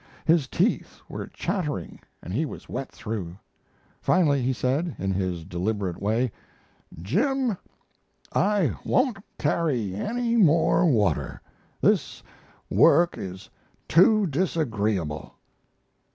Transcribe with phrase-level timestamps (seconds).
[0.25, 3.37] His teeth were chattering and he was wet through.
[4.01, 6.31] Finally he said, in his deliberate way:
[7.03, 7.55] "Jim,
[8.33, 11.39] I won't carry any more water.
[11.81, 12.23] This
[12.67, 13.47] work is
[13.87, 15.35] too disagreeable."